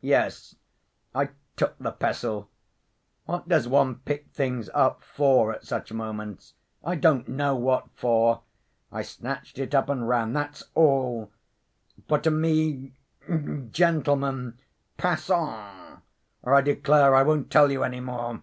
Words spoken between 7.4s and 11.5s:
what for. I snatched it up and ran—that's all.